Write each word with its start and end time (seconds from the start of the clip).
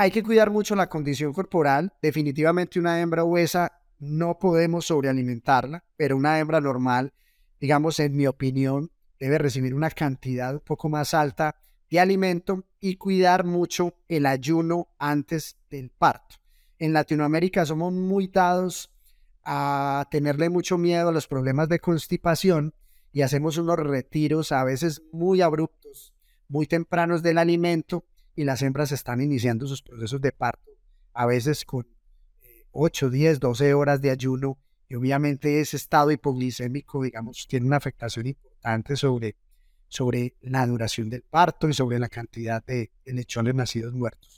hay 0.00 0.10
que 0.10 0.22
cuidar 0.22 0.50
mucho 0.50 0.74
la 0.74 0.88
condición 0.88 1.34
corporal. 1.34 1.92
Definitivamente 2.00 2.80
una 2.80 3.02
hembra 3.02 3.22
obesa 3.22 3.82
no 3.98 4.38
podemos 4.38 4.86
sobrealimentarla, 4.86 5.84
pero 5.94 6.16
una 6.16 6.38
hembra 6.38 6.58
normal, 6.58 7.12
digamos, 7.60 8.00
en 8.00 8.16
mi 8.16 8.26
opinión, 8.26 8.90
debe 9.18 9.36
recibir 9.36 9.74
una 9.74 9.90
cantidad 9.90 10.54
un 10.54 10.60
poco 10.60 10.88
más 10.88 11.12
alta 11.12 11.56
de 11.90 12.00
alimento 12.00 12.64
y 12.80 12.96
cuidar 12.96 13.44
mucho 13.44 13.92
el 14.08 14.24
ayuno 14.24 14.88
antes 14.98 15.58
del 15.68 15.90
parto. 15.90 16.36
En 16.78 16.94
Latinoamérica 16.94 17.66
somos 17.66 17.92
muy 17.92 18.28
dados 18.28 18.90
a 19.44 20.08
tenerle 20.10 20.48
mucho 20.48 20.78
miedo 20.78 21.10
a 21.10 21.12
los 21.12 21.26
problemas 21.26 21.68
de 21.68 21.78
constipación 21.78 22.72
y 23.12 23.20
hacemos 23.20 23.58
unos 23.58 23.78
retiros 23.78 24.50
a 24.50 24.64
veces 24.64 25.02
muy 25.12 25.42
abruptos, 25.42 26.14
muy 26.48 26.66
tempranos 26.66 27.22
del 27.22 27.36
alimento 27.36 28.06
y 28.34 28.44
las 28.44 28.62
hembras 28.62 28.92
están 28.92 29.20
iniciando 29.20 29.66
sus 29.66 29.82
procesos 29.82 30.20
de 30.20 30.32
parto, 30.32 30.70
a 31.12 31.26
veces 31.26 31.64
con 31.64 31.86
8, 32.72 33.10
10, 33.10 33.40
12 33.40 33.74
horas 33.74 34.00
de 34.00 34.10
ayuno 34.10 34.58
y 34.88 34.96
obviamente 34.96 35.60
ese 35.60 35.76
estado 35.76 36.10
hipoglicémico, 36.10 37.02
digamos, 37.02 37.46
tiene 37.48 37.66
una 37.66 37.76
afectación 37.76 38.26
importante 38.26 38.96
sobre, 38.96 39.36
sobre 39.88 40.34
la 40.40 40.66
duración 40.66 41.08
del 41.08 41.22
parto 41.22 41.68
y 41.68 41.74
sobre 41.74 41.98
la 41.98 42.08
cantidad 42.08 42.64
de, 42.64 42.90
de 43.04 43.12
lechones 43.12 43.54
nacidos 43.54 43.92
muertos. 43.94 44.28